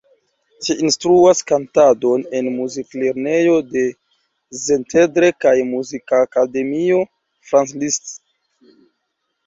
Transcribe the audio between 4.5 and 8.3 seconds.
Szentendre kaj Muzikakademio Franz Liszt.